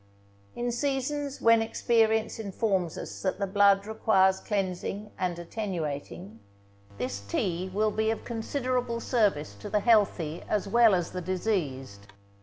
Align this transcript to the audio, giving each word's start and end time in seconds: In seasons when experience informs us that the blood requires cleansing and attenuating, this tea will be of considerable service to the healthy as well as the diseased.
In 0.55 0.71
seasons 0.71 1.41
when 1.41 1.61
experience 1.61 2.39
informs 2.39 2.97
us 2.97 3.21
that 3.21 3.37
the 3.37 3.45
blood 3.45 3.85
requires 3.85 4.39
cleansing 4.39 5.11
and 5.15 5.37
attenuating, 5.37 6.39
this 6.97 7.19
tea 7.19 7.69
will 7.71 7.91
be 7.91 8.09
of 8.09 8.25
considerable 8.25 8.99
service 8.99 9.53
to 9.59 9.69
the 9.69 9.81
healthy 9.81 10.41
as 10.49 10.67
well 10.67 10.95
as 10.95 11.11
the 11.11 11.21
diseased. 11.21 12.07